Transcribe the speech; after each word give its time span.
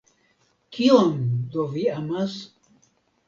Kion 0.77 1.11
do 1.55 1.67
vi 1.75 1.85
amas? 1.99 2.39